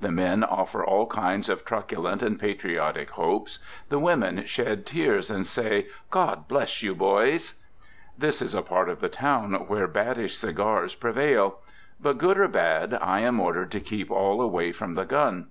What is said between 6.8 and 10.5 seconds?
you, boys!" This is a part of the town where baddish